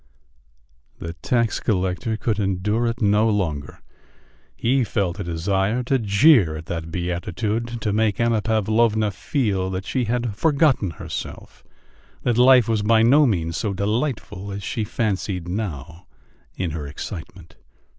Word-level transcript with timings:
The 0.97 1.13
tax 1.13 1.59
collector 1.59 2.17
could 2.17 2.39
endure 2.39 2.87
it 2.87 3.03
no 3.03 3.29
longer; 3.29 3.83
he 4.55 4.83
felt 4.83 5.19
a 5.19 5.23
desire 5.23 5.83
to 5.83 5.99
jeer 5.99 6.55
at 6.57 6.65
that 6.65 6.89
beatitude, 6.89 7.79
to 7.81 7.93
make 7.93 8.19
Anna 8.19 8.41
Pavlovna 8.41 9.11
feel 9.11 9.69
that 9.69 9.85
she 9.85 10.05
had 10.05 10.35
forgotten 10.35 10.89
herself, 10.89 11.63
that 12.23 12.39
life 12.39 12.67
was 12.67 12.81
by 12.81 13.03
no 13.03 13.27
means 13.27 13.57
so 13.57 13.75
delightful 13.75 14.51
as 14.51 14.63
she 14.63 14.83
fancied 14.83 15.47
now 15.47 16.07
in 16.55 16.71
her 16.71 16.87
excitement.... 16.87 17.57